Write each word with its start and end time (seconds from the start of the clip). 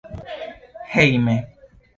hejme 0.93 1.35